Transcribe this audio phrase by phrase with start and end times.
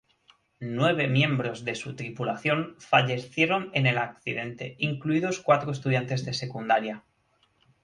[0.77, 7.03] Nueve miembros de su tripulación fallecieron en el accidente, incluidos cuatro estudiantes de secundaria.